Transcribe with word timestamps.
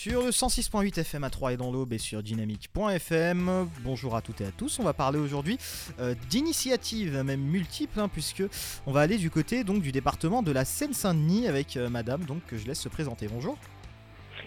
sur 0.00 0.22
le 0.22 0.30
106.8 0.30 0.98
FM 0.98 1.24
à 1.24 1.28
3 1.28 1.52
et 1.52 1.56
dans 1.58 1.70
l'aube 1.70 1.92
et 1.92 1.98
sur 1.98 2.22
dynamique.fm. 2.22 3.68
Bonjour 3.80 4.16
à 4.16 4.22
toutes 4.22 4.40
et 4.40 4.46
à 4.46 4.50
tous. 4.50 4.78
On 4.78 4.82
va 4.82 4.94
parler 4.94 5.18
aujourd'hui 5.18 5.58
euh, 5.98 6.14
d'initiatives, 6.30 7.22
même 7.22 7.42
multiples, 7.42 8.00
hein, 8.00 8.08
puisque 8.08 8.42
on 8.86 8.92
va 8.92 9.02
aller 9.02 9.18
du 9.18 9.28
côté 9.28 9.62
donc 9.62 9.82
du 9.82 9.92
département 9.92 10.42
de 10.42 10.52
la 10.52 10.64
Seine-Saint-Denis 10.64 11.48
avec 11.48 11.76
euh, 11.76 11.90
Madame, 11.90 12.24
donc 12.24 12.46
que 12.46 12.56
je 12.56 12.66
laisse 12.66 12.80
se 12.80 12.88
présenter. 12.88 13.28
Bonjour. 13.28 13.58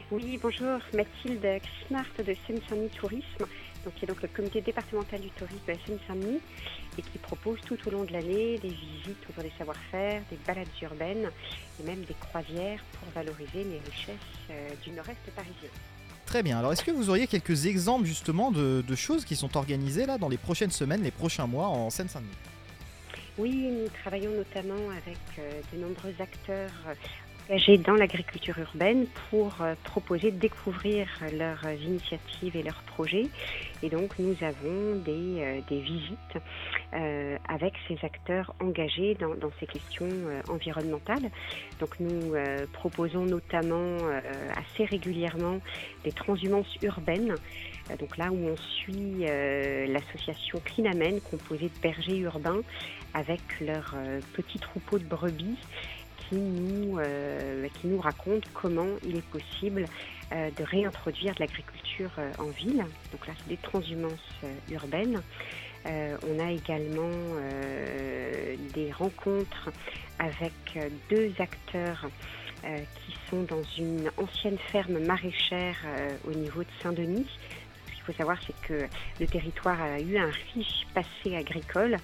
Oui, 0.10 0.40
bonjour, 0.42 0.80
Mathilde 0.92 1.62
Smart 1.88 2.04
de 2.18 2.36
Seine-Saint-Denis 2.48 2.90
Tourisme 3.00 3.46
donc, 3.84 3.96
qui 3.96 4.06
est 4.06 4.08
donc 4.08 4.22
le 4.22 4.28
comité 4.28 4.62
départemental 4.62 5.20
du 5.20 5.30
tourisme 5.32 5.60
de 5.68 5.74
la 5.74 5.80
Seine-Saint-Denis 5.86 6.42
et 6.98 7.02
qui 7.02 7.18
propose 7.18 7.60
tout 7.62 7.78
au 7.88 7.92
long 7.92 8.04
de 8.04 8.14
l'année 8.14 8.58
des 8.60 8.70
visites 8.70 9.18
autour 9.30 9.44
des 9.44 9.52
savoir-faire, 9.58 10.22
des 10.30 10.38
balades 10.48 10.68
urbaines 10.82 11.30
et 11.80 11.84
même 11.84 12.02
des 12.04 12.14
croisières 12.14 12.80
pour 13.00 13.10
valoriser 13.14 13.64
les 13.64 13.80
richesses 13.80 14.16
euh, 14.50 14.70
du 14.84 14.92
nord-est 14.92 15.18
parisien. 15.36 15.70
Très 16.26 16.42
bien. 16.44 16.60
Alors, 16.60 16.72
est-ce 16.72 16.84
que 16.84 16.92
vous 16.92 17.10
auriez 17.10 17.28
quelques 17.28 17.66
exemples 17.66 18.06
justement 18.06 18.52
de, 18.52 18.96
choses 18.96 19.26
qui 19.26 19.36
sont 19.36 19.58
organisées 19.58 20.06
là 20.06 20.18
dans 20.18 20.30
les 20.30 20.38
prochaines 20.38 20.72
semaines, 20.72 21.04
les 21.04 21.12
prochains 21.12 21.48
mois 21.48 21.68
en 21.68 21.90
Seine-Saint-Denis? 21.90 22.32
Oui, 23.38 23.52
nous 23.52 23.90
travaillons 24.02 24.32
notamment 24.32 24.90
avec 24.92 25.18
euh, 25.40 25.62
de 25.74 25.82
nombreux 25.82 26.14
acteurs 26.20 26.72
engagés 27.50 27.78
dans 27.78 27.96
l'agriculture 27.96 28.58
urbaine 28.60 29.06
pour 29.30 29.62
euh, 29.62 29.76
proposer 29.84 30.32
de 30.32 30.38
découvrir 30.38 31.08
leurs 31.34 31.66
initiatives 31.82 32.56
et 32.56 32.64
leurs 32.64 32.82
projets. 32.84 33.28
Et 33.82 33.90
donc 33.90 34.18
nous 34.20 34.36
avons 34.42 34.96
des, 35.04 35.42
euh, 35.42 35.60
des 35.70 35.82
visites 35.82 36.38
euh, 36.94 37.38
avec 37.50 37.74
ces 37.88 37.98
acteurs 38.04 38.54
engagés 38.62 39.16
dans, 39.16 39.36
dans 39.36 39.52
ces 39.60 39.66
questions 39.68 40.10
environnementales. 40.50 41.30
Donc 41.80 42.00
nous 42.00 42.34
proposons 42.72 43.26
notamment 43.26 43.98
assez 44.56 44.86
régulièrement 44.86 45.60
des 46.04 46.12
transhumances 46.12 46.78
urbaines. 46.82 47.36
Donc 48.00 48.18
là 48.18 48.32
où 48.32 48.48
on 48.48 48.58
suit 48.58 49.26
l'association 49.88 50.62
Clinamen 50.64 51.20
composée 51.22 51.70
de 51.70 51.82
bergers 51.82 52.20
urbains 52.20 52.62
avec 53.14 53.42
leurs 53.60 53.96
petits 54.34 54.60
troupeaux 54.60 55.00
de 55.00 55.06
brebis 55.06 55.58
qui 56.30 56.36
nous, 56.36 57.00
euh, 57.00 57.68
qui 57.80 57.88
nous 57.88 58.00
raconte 58.00 58.44
comment 58.54 58.88
il 59.06 59.18
est 59.18 59.28
possible 59.28 59.86
euh, 60.32 60.50
de 60.58 60.64
réintroduire 60.64 61.34
de 61.36 61.40
l'agriculture 61.42 62.12
euh, 62.18 62.32
en 62.40 62.48
ville. 62.48 62.86
Donc 63.12 63.28
là, 63.28 63.34
c'est 63.38 63.50
des 63.50 63.58
transhumances 63.58 64.12
urbaines. 64.72 65.22
on 65.86 66.40
a 66.40 66.52
également 66.52 67.12
des 68.74 68.92
rencontres 68.92 69.70
avec 70.18 70.54
deux 71.10 71.34
acteurs 71.40 72.08
qui 72.64 73.14
sont 73.30 73.44
dans 73.44 73.64
une 73.78 74.10
ancienne 74.18 74.58
ferme 74.72 75.00
maraîchère 75.00 75.76
au 76.26 76.32
niveau 76.32 76.62
de 76.62 76.70
Saint-Denis. 76.82 77.28
Qu'il 78.04 78.14
faut 78.14 78.18
savoir, 78.18 78.38
c'est 78.46 78.68
que 78.68 78.88
le 79.20 79.28
territoire 79.28 79.82
a 79.82 80.00
eu 80.00 80.18
un 80.18 80.32
riche 80.54 80.86
passé 80.94 81.36
agricole 81.36 81.98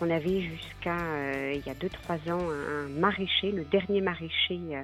on 0.00 0.10
avait 0.10 0.40
jusqu'à 0.40 0.96
euh, 0.98 1.52
il 1.54 1.66
y 1.66 1.70
a 1.70 1.74
2-3 1.74 2.32
ans 2.32 2.50
un, 2.50 2.88
maraîcher, 2.88 3.52
le 3.52 3.64
dernier 3.64 4.00
maraîcher 4.00 4.58
euh, 4.72 4.82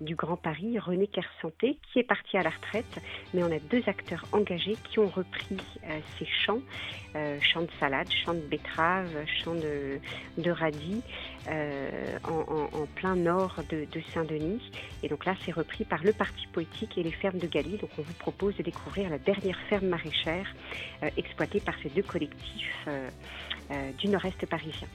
du 0.00 0.14
Grand 0.14 0.36
Paris, 0.36 0.78
René 0.78 1.06
Kersanté, 1.06 1.78
qui 1.82 1.98
est 1.98 2.04
parti 2.04 2.36
à 2.36 2.42
la 2.42 2.50
retraite. 2.50 3.00
Mais 3.32 3.42
on 3.42 3.50
a 3.50 3.58
deux 3.58 3.82
acteurs 3.86 4.24
engagés 4.32 4.76
qui 4.90 4.98
ont 4.98 5.08
repris 5.08 5.56
euh, 5.84 5.98
ces 6.18 6.26
champs, 6.26 6.60
champs 7.40 7.62
de 7.62 7.70
salade, 7.80 8.08
champs 8.24 8.34
de 8.34 8.40
betterave, 8.40 9.08
champs 9.42 9.56
de, 9.56 10.50
radis, 10.50 11.02
en, 11.48 12.86
plein 12.94 13.16
nord 13.16 13.56
de, 13.68 13.86
Saint-Denis. 14.14 14.62
Et 15.02 15.08
donc 15.08 15.24
là, 15.24 15.34
c'est 15.44 15.50
repris 15.50 15.84
par 15.84 16.04
le 16.04 16.12
Parti 16.12 16.46
poétique 16.52 16.96
et 16.98 17.02
les 17.02 17.10
fermes 17.10 17.38
de 17.38 17.48
Galie. 17.48 17.78
Donc 17.78 17.90
on 17.98 18.02
vous 18.02 18.14
propose 18.14 18.56
de 18.56 18.62
découvrir 18.62 19.10
la 19.10 19.18
dernière 19.18 19.58
ferme 19.68 19.88
maraîchère 20.04 20.54
exploitée 21.16 21.60
par 21.60 21.74
ces 21.82 21.88
deux 21.90 22.02
collectifs 22.02 22.88
du 23.98 24.08
nord-est 24.08 24.46
parisien. 24.46 24.88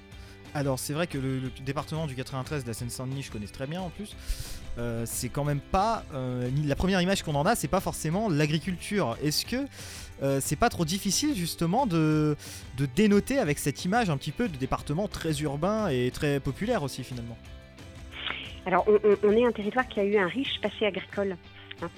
Alors 0.55 0.79
c'est 0.79 0.93
vrai 0.93 1.05
que 1.05 1.17
le, 1.17 1.41
département 1.65 2.07
du 2.07 2.15
93 2.15 2.63
de 2.63 2.69
la 2.69 2.73
Seine-Saint-Denis, 2.73 3.23
je 3.23 3.31
connais 3.31 3.45
très 3.45 3.67
bien 3.67 3.81
en 3.81 3.89
plus. 3.89 4.15
Euh, 4.77 5.03
c'est 5.05 5.27
quand 5.27 5.43
même 5.43 5.59
pas 5.59 6.03
euh, 6.13 6.49
la 6.65 6.75
première 6.75 7.01
image 7.01 7.23
qu'on 7.23 7.35
en 7.35 7.45
a, 7.45 7.55
c'est 7.55 7.67
pas 7.67 7.81
forcément 7.81 8.29
l'agriculture. 8.29 9.17
Est-ce 9.21 9.45
que 9.45 9.65
euh, 10.23 10.39
c'est 10.41 10.55
pas 10.55 10.69
trop 10.69 10.85
difficile 10.85 11.35
justement 11.35 11.85
de, 11.85 12.37
de 12.77 12.85
dénoter 12.85 13.37
avec 13.37 13.59
cette 13.59 13.83
image 13.83 14.09
un 14.09 14.15
petit 14.15 14.31
peu 14.31 14.47
de 14.47 14.55
département 14.55 15.09
très 15.09 15.41
urbain 15.41 15.89
et 15.89 16.09
très 16.11 16.39
populaire 16.39 16.83
aussi 16.83 17.03
finalement? 17.03 17.37
Alors 18.65 18.87
on, 19.23 19.31
est 19.31 19.45
un 19.45 19.51
territoire 19.51 19.87
qui 19.87 19.99
a 19.99 20.03
eu 20.03 20.17
un 20.17 20.27
riche 20.27 20.59
passé 20.61 20.85
agricole. 20.85 21.35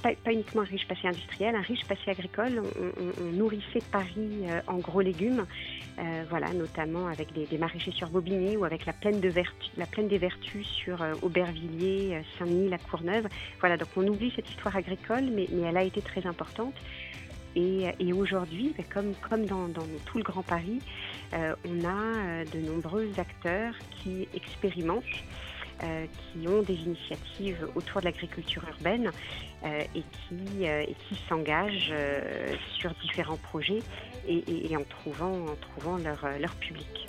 Pas, 0.02 0.32
uniquement 0.32 0.62
un 0.62 0.66
riche 0.66 0.88
passé 0.88 1.08
industriel, 1.08 1.56
un 1.56 1.62
riche 1.62 1.86
passé 1.86 2.10
agricole. 2.12 2.62
On, 3.22 3.24
nourrissait 3.38 3.82
Paris 3.92 4.46
en 4.68 4.78
gros 4.78 5.02
légumes 5.02 5.46
euh, 6.00 6.24
voilà, 6.30 6.54
notamment 6.54 7.08
avec 7.08 7.34
des, 7.34 7.58
maraîchers 7.58 7.92
sur 7.92 8.10
Bobigny 8.10 8.56
ou 8.56 8.66
avec 8.66 8.86
la 8.86 8.94
plaine, 8.94 9.20
de 9.20 9.34
la 9.78 9.86
plaine 9.88 10.08
des 10.08 10.20
Vertus 10.20 10.68
sur 10.68 11.02
euh, 11.02 11.16
Aubervilliers, 11.24 12.18
euh, 12.18 12.22
Saint-Denis, 12.38 12.70
la 12.70 12.78
Courneuve. 12.78 13.28
Voilà, 13.60 13.78
donc 13.78 13.90
on 13.96 14.06
oublie 14.08 14.32
cette 14.36 14.48
histoire 14.48 14.76
agricole, 14.76 15.24
mais, 15.34 15.48
elle 15.66 15.76
a 15.76 15.82
été 15.82 16.02
très 16.02 16.28
importante. 16.28 16.76
Et, 17.56 18.14
aujourd'hui, 18.14 18.76
ben, 18.78 19.16
comme, 19.28 19.46
dans, 19.48 19.68
tout 20.06 20.20
le 20.20 20.24
Grand 20.24 20.44
Paris, 20.44 20.80
on 21.34 21.86
a 21.86 22.46
de 22.46 22.60
nombreux 22.60 23.10
acteurs 23.18 23.74
qui 23.90 24.28
expérimentent 24.36 25.04
euh, 25.04 25.57
qui 25.80 26.48
ont 26.48 26.62
des 26.62 26.76
initiatives 26.76 27.68
autour 27.76 28.02
de 28.02 28.06
l'agriculture 28.06 28.64
urbaine 28.68 29.12
euh, 29.64 29.84
et 29.96 30.02
qui, 30.02 30.68
euh, 30.68 30.86
s'engagent 31.30 31.94
sur 32.78 32.92
différents 33.02 33.38
projets 33.38 33.80
et, 34.28 34.76
en 34.76 34.84
trouvant, 34.84 35.98
leur 36.40 36.56
public. 36.56 37.06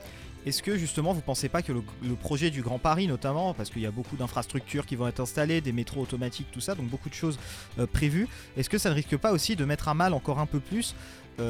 Est-ce 0.47 0.63
que 0.63 0.77
justement 0.77 1.13
vous 1.13 1.21
pensez 1.21 1.49
pas 1.49 1.63
que 1.63 1.73
le, 1.73 1.83
projet 2.15 2.51
du 2.51 2.63
Grand 2.63 2.79
Paris 2.79 3.07
notamment, 3.07 3.55
parce 3.55 3.71
qu'il 3.71 3.83
y 3.83 3.87
a 3.87 3.91
beaucoup 3.91 4.17
d'infrastructures 4.17 4.87
qui 4.87 4.97
vont 4.97 5.07
être 5.07 5.21
installées, 5.21 5.61
des 5.61 5.73
métros 5.73 6.01
automatiques, 6.01 6.49
tout 6.53 6.61
ça, 6.61 6.75
donc 6.75 6.87
beaucoup 6.87 7.09
de 7.09 7.15
choses 7.15 7.39
prévues, 7.93 8.29
est-ce 8.57 8.71
que 8.71 8.79
ça 8.79 8.91
ne 8.91 8.95
risque 8.95 9.17
pas 9.17 9.33
aussi 9.33 9.57
de 9.57 9.65
mettre 9.65 9.89
à 9.89 9.95
mal 9.95 10.15
encore 10.15 10.39
un 10.39 10.47
peu 10.47 10.61
plus 10.61 10.95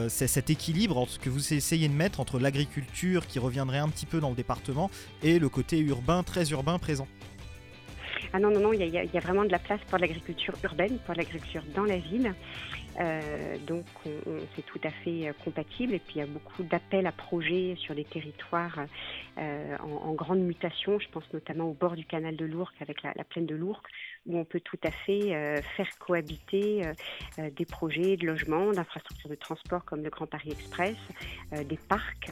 cet 0.08 0.50
équilibre 0.50 0.98
entre, 0.98 1.18
que 1.18 1.30
vous 1.30 1.54
essayez 1.54 1.88
de 1.88 1.94
mettre 1.94 2.20
entre 2.20 2.38
l'agriculture 2.38 3.26
qui 3.26 3.38
reviendrait 3.38 3.78
un 3.78 3.88
petit 3.88 4.06
peu 4.06 4.20
dans 4.20 4.30
le 4.30 4.36
département 4.36 4.90
et 5.22 5.38
le 5.38 5.48
côté 5.48 5.78
urbain, 5.78 6.22
très 6.22 6.50
urbain 6.50 6.78
présent? 6.78 7.08
Ah 8.32 8.38
non, 8.38 8.50
non, 8.50 8.60
non, 8.60 8.72
il 8.72 8.86
y, 8.86 8.98
a, 8.98 9.20
vraiment 9.20 9.44
de 9.44 9.50
la 9.50 9.58
place 9.58 9.80
pour 9.88 9.98
l'agriculture 9.98 10.54
urbaine, 10.62 10.98
pour 11.06 11.14
l'agriculture 11.14 11.62
dans 11.74 11.84
la 11.84 11.96
ville. 11.96 12.34
Euh, 13.00 13.56
donc 13.66 13.84
c'est 14.56 14.66
tout 14.66 14.80
à 14.82 14.90
fait 14.90 15.28
euh, 15.28 15.32
compatible 15.44 15.94
et 15.94 16.00
puis 16.00 16.14
il 16.16 16.18
y 16.18 16.22
a 16.22 16.26
beaucoup 16.26 16.64
d'appels 16.64 17.06
à 17.06 17.12
projets 17.12 17.76
sur 17.78 17.94
des 17.94 18.04
territoires 18.04 18.80
euh, 19.38 19.76
en, 19.78 20.12
grande 20.14 20.40
mutation. 20.40 20.98
Je 20.98 21.08
pense 21.08 21.22
notamment 21.32 21.66
au 21.66 21.74
bord 21.74 21.94
du 21.94 22.04
canal 22.04 22.34
de 22.34 22.44
l'Ourcq 22.44 22.74
avec 22.80 23.02
la, 23.02 23.12
plaine 23.24 23.46
de 23.46 23.54
l'Ourcq 23.54 23.86
où 24.28 24.38
on 24.38 24.44
peut 24.44 24.60
tout 24.60 24.78
à 24.84 24.90
fait 24.90 25.62
faire 25.76 25.98
cohabiter 25.98 26.82
des 27.38 27.64
projets 27.64 28.16
de 28.16 28.26
logement, 28.26 28.72
d'infrastructures 28.72 29.30
de 29.30 29.34
transport 29.34 29.84
comme 29.84 30.02
le 30.02 30.10
Grand 30.10 30.26
Paris 30.26 30.50
Express, 30.52 30.96
des 31.52 31.78
parcs, 31.88 32.30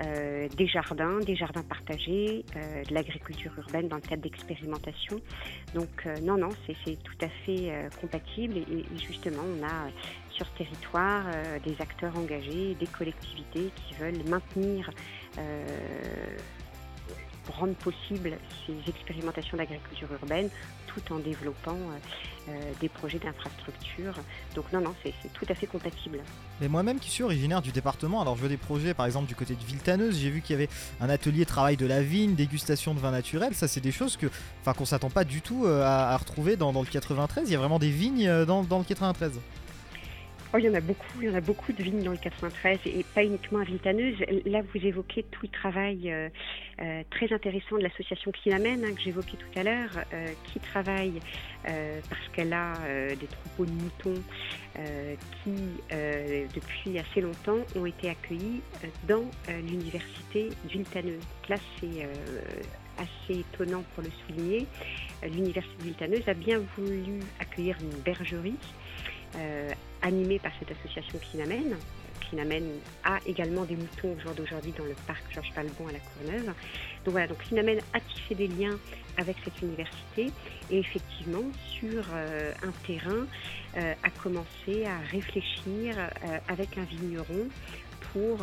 des 0.00 0.66
jardins, 0.66 1.20
des 1.20 1.36
jardins 1.36 1.62
partagés, 1.62 2.44
de 2.54 2.92
l'agriculture 2.92 3.52
urbaine 3.58 3.88
dans 3.88 3.96
le 3.96 4.02
cadre 4.02 4.22
d'expérimentation. 4.22 5.20
Donc 5.74 6.06
non, 6.22 6.36
non, 6.36 6.50
c'est 6.66 7.02
tout 7.02 7.18
à 7.22 7.28
fait 7.28 7.72
compatible 8.00 8.58
et, 8.58 8.80
et 8.80 8.98
justement 8.98 9.42
on 9.42 9.64
a 9.64 9.90
sur 10.36 10.46
ce 10.46 10.58
territoire 10.58 11.24
euh, 11.26 11.58
des 11.60 11.80
acteurs 11.80 12.16
engagés, 12.16 12.74
des 12.74 12.86
collectivités 12.86 13.70
qui 13.74 13.94
veulent 13.94 14.22
maintenir 14.28 14.90
euh, 17.48 17.52
rendre 17.52 17.74
possible 17.74 18.38
ces 18.66 18.90
expérimentations 18.90 19.56
d'agriculture 19.56 20.08
urbaine 20.12 20.48
tout 20.86 21.12
en 21.12 21.18
développant 21.18 21.76
euh, 22.48 22.52
des 22.80 22.88
projets 22.88 23.18
d'infrastructure. 23.18 24.14
Donc 24.54 24.72
non, 24.72 24.80
non, 24.80 24.94
c'est 25.02 25.12
tout 25.32 25.44
à 25.48 25.54
fait 25.54 25.66
compatible. 25.66 26.20
Mais 26.60 26.68
moi-même 26.68 26.98
qui 26.98 27.10
suis 27.10 27.22
originaire 27.22 27.60
du 27.60 27.72
département, 27.72 28.22
alors 28.22 28.36
je 28.36 28.42
veux 28.42 28.48
des 28.48 28.56
projets 28.56 28.94
par 28.94 29.06
exemple 29.06 29.26
du 29.26 29.34
côté 29.34 29.54
de 29.54 29.64
Viltaneuse, 29.64 30.18
j'ai 30.18 30.30
vu 30.30 30.40
qu'il 30.40 30.54
y 30.54 30.56
avait 30.56 30.70
un 31.00 31.10
atelier 31.10 31.44
travail 31.44 31.76
de 31.76 31.86
la 31.86 32.02
vigne, 32.02 32.34
dégustation 32.34 32.94
de 32.94 33.00
vin 33.00 33.10
naturel, 33.10 33.54
ça 33.54 33.68
c'est 33.68 33.80
des 33.80 33.92
choses 33.92 34.16
que, 34.16 34.26
enfin, 34.62 34.72
qu'on 34.72 34.86
s'attend 34.86 35.10
pas 35.10 35.24
du 35.24 35.42
tout 35.42 35.66
à, 35.66 36.16
retrouver 36.16 36.56
dans, 36.56 36.72
le 36.72 36.86
93, 36.86 37.48
il 37.48 37.52
y 37.52 37.56
a 37.56 37.58
vraiment 37.58 37.78
des 37.78 37.90
vignes 37.90 38.44
dans 38.46 38.62
le 38.62 38.84
93. 38.84 39.32
Oh, 40.56 40.58
il 40.58 40.64
y 40.64 40.70
en 40.70 40.74
a 40.74 40.80
beaucoup, 40.80 41.20
il 41.20 41.28
y 41.28 41.30
en 41.30 41.34
a 41.34 41.42
beaucoup 41.42 41.70
de 41.74 41.82
vignes 41.82 42.02
dans 42.02 42.12
le 42.12 42.16
93 42.16 42.78
et 42.86 43.04
pas 43.14 43.22
uniquement 43.22 43.58
à 43.58 43.64
Vitaneuse. 43.64 44.16
Là, 44.46 44.62
vous 44.62 44.86
évoquez 44.86 45.22
tout 45.24 45.40
le 45.42 45.48
travail 45.48 46.10
euh, 46.10 46.30
euh, 46.80 47.02
très 47.10 47.30
intéressant 47.30 47.76
de 47.76 47.82
l'association 47.82 48.32
Clinamen 48.32 48.82
hein, 48.82 48.94
que 48.94 49.02
j'évoquais 49.02 49.36
tout 49.36 49.58
à 49.58 49.62
l'heure, 49.64 49.90
euh, 50.14 50.28
qui 50.44 50.58
travaille 50.60 51.20
parce 52.08 52.28
qu'elle 52.32 52.52
a 52.52 52.74
des 53.18 53.26
troupeaux 53.26 53.64
de 53.64 53.72
moutons 53.72 54.22
qui, 55.42 55.52
depuis 56.54 56.96
assez 56.96 57.20
longtemps, 57.20 57.58
ont 57.74 57.86
été 57.86 58.08
accueillis 58.08 58.60
dans 59.08 59.28
l'université 59.48 60.50
Vitaneuse. 60.70 61.24
Là, 61.48 61.56
c'est 61.80 62.08
assez 62.98 63.40
étonnant 63.40 63.82
pour 63.94 64.04
le 64.04 64.10
souligner. 64.28 64.68
L'université 65.24 65.82
Vitaneuse 65.82 66.28
a 66.28 66.34
bien 66.34 66.60
voulu 66.76 67.18
accueillir 67.40 67.76
une 67.80 68.00
bergerie 68.02 68.58
animé 70.02 70.38
par 70.38 70.52
cette 70.58 70.70
association 70.70 71.18
Clinamène. 71.18 71.76
Clinamène 72.20 72.70
a 73.04 73.18
également 73.26 73.64
des 73.64 73.76
moutons 73.76 74.14
au 74.16 74.20
jour 74.20 74.32
d'aujourd'hui 74.32 74.72
dans 74.76 74.84
le 74.84 74.94
parc 75.06 75.22
Georges 75.32 75.52
Palbon 75.54 75.88
à 75.88 75.92
la 75.92 75.98
Courneuve. 76.00 76.46
Donc 77.04 77.12
voilà, 77.12 77.26
donc 77.28 77.38
a 77.92 78.00
tissé 78.00 78.34
des 78.34 78.48
liens 78.48 78.78
avec 79.16 79.36
cette 79.44 79.60
université 79.62 80.32
et 80.70 80.78
effectivement 80.78 81.44
sur 81.70 82.04
un 82.12 82.72
terrain 82.86 83.26
a 83.76 84.10
commencé 84.22 84.84
à 84.86 84.98
réfléchir 85.10 85.96
avec 86.48 86.76
un 86.78 86.84
vigneron 86.84 87.48
pour 88.12 88.38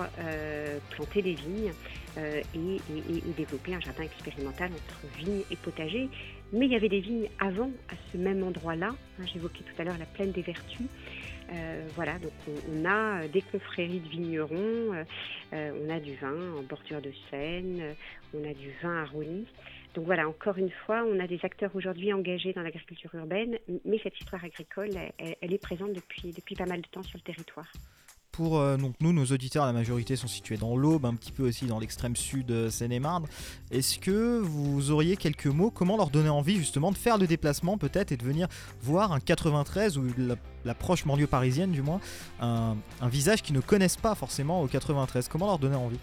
planter 0.91 1.21
des 1.21 1.33
vignes 1.33 1.73
et, 2.17 3.33
développer 3.37 3.75
un 3.75 3.79
jardin 3.79 4.03
expérimental 4.03 4.71
entre 4.71 5.17
vignes 5.17 5.43
et 5.51 5.55
potagers. 5.55 6.09
Mais 6.51 6.67
il 6.67 6.71
y 6.71 6.75
avait 6.75 6.89
des 6.89 6.99
vignes 6.99 7.29
avant 7.39 7.71
à 7.89 7.95
ce 8.11 8.17
même 8.17 8.43
endroit-là. 8.43 8.89
Hein, 8.89 9.25
j'évoquais 9.33 9.63
tout 9.63 9.81
à 9.81 9.85
l'heure 9.85 9.97
la 9.97 10.05
plaine 10.05 10.31
des 10.31 10.43
Vertus. 10.43 10.87
Euh, 11.51 11.87
voilà, 11.95 12.17
donc 12.19 12.31
on, 12.47 12.85
a 12.85 13.27
des 13.27 13.41
confréries 13.41 13.99
de 13.99 14.07
vignerons, 14.07 14.93
euh, 14.93 15.03
euh, 15.53 15.71
on 15.83 15.89
a 15.89 15.99
du 15.99 16.15
vin 16.15 16.57
en 16.57 16.63
bordure 16.63 17.01
de 17.01 17.11
Seine, 17.29 17.95
on 18.33 18.49
a 18.49 18.53
du 18.53 18.71
vin 18.81 19.03
à 19.03 19.05
Rony. 19.05 19.45
Donc 19.93 20.05
voilà, 20.05 20.27
encore 20.27 20.57
une 20.57 20.71
fois, 20.85 21.03
on 21.05 21.19
a 21.19 21.27
des 21.27 21.39
acteurs 21.43 21.75
aujourd'hui 21.75 22.13
engagés 22.13 22.53
dans 22.53 22.63
l'agriculture 22.63 23.13
urbaine, 23.13 23.59
mais 23.85 23.99
cette 24.01 24.17
histoire 24.19 24.43
agricole, 24.43 24.89
elle, 25.17 25.53
est 25.53 25.61
présente 25.61 25.93
depuis, 25.93 26.31
depuis 26.31 26.55
pas 26.55 26.65
mal 26.65 26.81
de 26.81 26.87
temps 26.87 27.03
sur 27.03 27.17
le 27.17 27.23
territoire 27.23 27.71
pour 28.33 28.59
euh, 28.59 28.77
nous, 28.99 29.13
nos 29.13 29.25
auditeurs, 29.25 29.65
la 29.65 29.73
majorité 29.73 30.15
sont 30.15 30.27
situés 30.27 30.57
dans 30.57 30.75
l'Aube, 30.75 31.05
un 31.05 31.13
petit 31.13 31.31
peu 31.31 31.47
aussi 31.47 31.65
dans 31.67 31.79
l'extrême 31.79 32.15
sud 32.15 32.49
euh, 32.49 32.69
Seine-et-Marne. 32.69 33.25
Est-ce 33.71 33.99
que 33.99 34.39
vous 34.39 34.89
auriez 34.89 35.17
quelques 35.17 35.45
mots 35.45 35.69
Comment 35.69 35.95
leur 35.95 36.09
donner 36.09 36.29
envie 36.29 36.57
justement 36.57 36.91
de 36.91 36.97
faire 36.97 37.19
le 37.19 37.27
déplacement 37.27 37.77
peut-être 37.77 38.11
et 38.11 38.17
de 38.17 38.25
venir 38.25 38.47
voir 38.81 39.13
un 39.13 39.19
93 39.19 39.99
ou 39.99 40.05
la, 40.65 40.73
proche 40.73 41.05
banlieue 41.05 41.27
parisienne 41.27 41.71
du 41.71 41.83
moins, 41.83 41.99
un, 42.41 42.75
visage 43.03 43.43
qu'ils 43.43 43.55
ne 43.55 43.61
connaissent 43.61 43.97
pas 43.97 44.15
forcément 44.15 44.63
au 44.63 44.67
93 44.67 45.27
Comment 45.27 45.45
leur 45.45 45.59
donner 45.59 45.75
envie? 45.75 45.99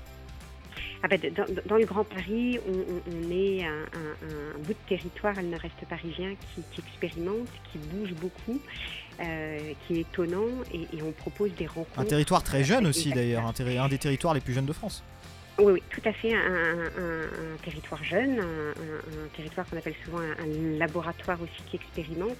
Ah 1.02 1.08
ben, 1.08 1.18
dans, 1.66 1.76
le 1.76 1.86
Grand 1.86 2.04
Paris, 2.04 2.58
on, 2.68 3.30
est 3.30 3.64
un, 3.64 4.58
bout 4.58 4.72
de 4.72 4.88
territoire 4.88 5.34
le 5.36 5.48
nord-est 5.48 5.86
parisien 5.88 6.34
qui, 6.54 6.62
qui, 6.72 6.80
expérimente, 6.80 7.48
qui 7.72 7.78
bouge 7.78 8.12
beaucoup. 8.14 8.60
Euh, 9.22 9.58
qui 9.86 9.96
est 9.96 10.00
étonnant 10.00 10.48
et, 10.72 10.86
on 11.02 11.12
propose 11.12 11.52
des 11.52 11.66
rencontres. 11.66 12.00
Un 12.00 12.04
territoire 12.06 12.42
très 12.42 12.64
jeune 12.64 12.86
aussi 12.86 13.10
d'ailleurs, 13.10 13.44
un, 13.44 13.88
des 13.88 13.98
territoires 13.98 14.32
les 14.32 14.40
plus 14.40 14.54
jeunes 14.54 14.64
de 14.64 14.72
France. 14.72 15.02
Oui, 15.58 15.74
oui, 15.74 15.82
tout 15.90 16.00
à 16.06 16.12
fait, 16.14 16.32
un, 16.32 17.58
territoire 17.62 18.02
jeune, 18.02 18.40
un, 18.40 19.36
territoire 19.36 19.68
qu'on 19.68 19.76
appelle 19.76 19.94
souvent 20.06 20.20
un, 20.20 20.78
laboratoire 20.78 21.38
aussi 21.42 21.62
qui 21.70 21.76
expérimente. 21.76 22.38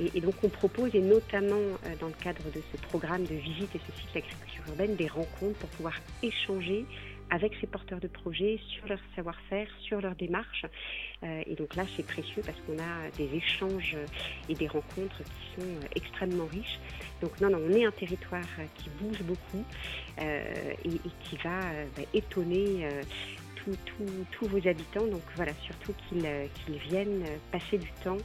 Et, 0.00 0.20
donc 0.20 0.34
on 0.42 0.50
propose, 0.50 0.94
et 0.94 1.00
notamment 1.00 1.54
euh, 1.56 1.94
dans 1.98 2.08
le 2.08 2.22
cadre 2.22 2.42
de 2.54 2.60
ce 2.72 2.76
programme 2.88 3.24
de 3.24 3.34
visite 3.34 3.74
et 3.74 3.80
ce 3.86 3.98
cycle 3.98 4.12
d'agriculture 4.12 4.64
urbaine, 4.68 4.96
des 4.96 5.08
rencontres 5.08 5.58
pour 5.60 5.70
pouvoir 5.70 5.94
échanger 6.22 6.84
avec 7.30 7.54
ces 7.60 7.66
porteurs 7.66 8.00
de 8.00 8.08
projets 8.08 8.60
sur 8.68 8.86
leur 8.86 8.98
savoir-faire, 9.14 9.68
sur 9.80 10.00
leur 10.00 10.14
démarche. 10.14 10.66
Euh, 11.22 11.42
et 11.46 11.54
donc 11.54 11.74
là, 11.76 11.84
c'est 11.96 12.06
précieux 12.06 12.42
parce 12.44 12.58
qu'on 12.60 12.78
a 12.78 13.10
des 13.16 13.34
échanges 13.34 13.96
et 14.48 14.54
des 14.54 14.66
rencontres 14.66 15.18
qui 15.18 15.60
sont 15.60 15.68
extrêmement 15.94 16.46
riches. 16.46 16.78
Donc 17.20 17.40
non, 17.40 17.50
non, 17.50 17.58
on 17.68 17.72
est 17.74 17.84
un 17.84 17.90
territoire 17.90 18.46
qui 18.76 18.88
bouge 19.00 19.22
beaucoup 19.22 19.64
euh, 20.20 20.72
et, 20.84 20.90
qui 21.24 21.36
va 21.42 21.60
bah, 21.96 22.02
étonner 22.14 22.88
tous 24.32 24.46
vos 24.46 24.66
habitants. 24.66 25.06
Donc 25.06 25.22
voilà, 25.36 25.52
surtout 25.62 25.92
qu'ils 26.08 26.78
viennent 26.88 27.24
passer 27.52 27.76
du 27.76 27.90
temps 28.02 28.16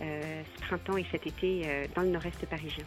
ce 0.00 0.60
printemps 0.62 0.96
et 0.96 1.04
cet 1.10 1.26
été 1.26 1.86
dans 1.94 2.02
le 2.02 2.08
nord-est 2.08 2.46
parisien. 2.46 2.84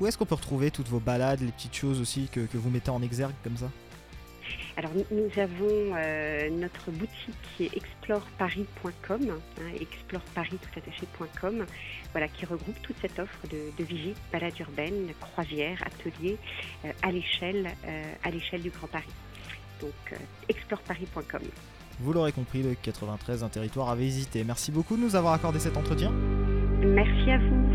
Où 0.00 0.06
est-ce 0.06 0.16
qu'on 0.16 0.24
peut 0.24 0.34
retrouver 0.34 0.70
toutes 0.70 0.88
vos 0.88 1.00
balades, 1.00 1.40
les 1.40 1.52
petites 1.52 1.74
choses 1.74 2.00
aussi 2.00 2.28
que 2.32 2.56
vous 2.56 2.70
mettez 2.70 2.90
en 2.90 3.02
exergue 3.02 3.34
comme 3.44 3.58
ça? 3.58 3.70
Alors 4.76 4.92
nous 5.10 5.40
avons 5.40 5.94
euh, 5.96 6.48
notre 6.50 6.90
boutique 6.90 7.34
qui 7.56 7.64
est 7.64 7.76
exploreparis.com, 7.76 9.20
hein, 9.30 9.62
exploreparis.com, 9.80 11.66
voilà, 12.12 12.28
qui 12.28 12.46
regroupe 12.46 12.80
toute 12.82 12.96
cette 13.00 13.18
offre 13.18 13.46
de, 13.50 13.76
de 13.76 13.84
visites, 13.84 14.16
balades 14.32 14.58
urbaines, 14.58 15.12
croisières, 15.20 15.82
ateliers 15.84 16.38
euh, 16.84 16.92
à 17.02 17.12
l'échelle 17.12 17.70
euh, 17.86 18.12
à 18.24 18.30
l'échelle 18.30 18.62
du 18.62 18.70
Grand 18.70 18.88
Paris. 18.88 19.04
Donc 19.80 20.18
exploreparis.com. 20.48 21.42
Vous 22.00 22.12
l'aurez 22.12 22.32
compris, 22.32 22.62
le 22.62 22.74
93, 22.74 23.44
un 23.44 23.48
territoire 23.48 23.90
à 23.90 23.96
visiter. 23.96 24.44
Merci 24.44 24.72
beaucoup 24.72 24.96
de 24.96 25.02
nous 25.02 25.16
avoir 25.16 25.34
accordé 25.34 25.58
cet 25.58 25.76
entretien. 25.76 26.10
Merci 26.82 27.30
à 27.30 27.38
vous. 27.38 27.71